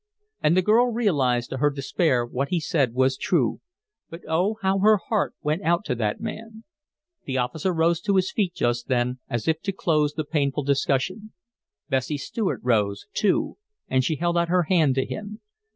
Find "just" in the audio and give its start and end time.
8.55-8.87